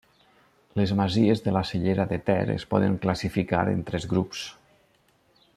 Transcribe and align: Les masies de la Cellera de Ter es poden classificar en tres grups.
Les 0.79 0.93
masies 0.99 1.43
de 1.49 1.53
la 1.57 1.61
Cellera 1.73 2.07
de 2.13 2.19
Ter 2.31 2.39
es 2.55 2.67
poden 2.73 2.97
classificar 3.07 3.63
en 3.75 3.87
tres 3.91 4.13
grups. 4.15 4.45